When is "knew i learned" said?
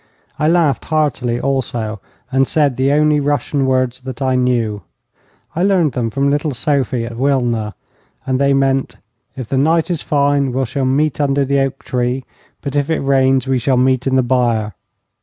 4.35-5.91